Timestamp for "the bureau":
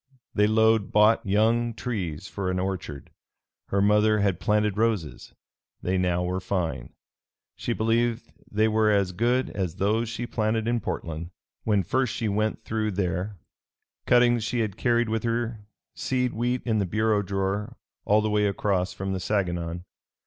16.79-17.21